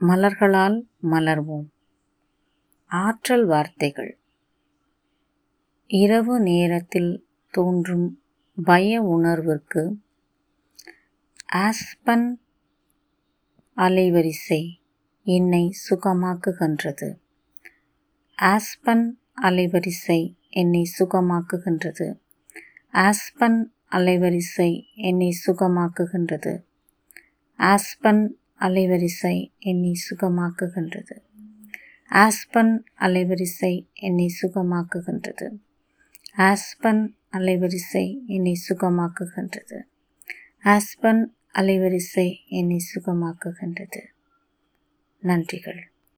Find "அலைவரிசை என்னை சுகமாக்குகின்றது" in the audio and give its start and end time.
13.76-17.18, 19.42-22.18, 23.90-26.64, 28.60-31.18, 32.98-35.58, 37.32-39.82, 41.54-44.00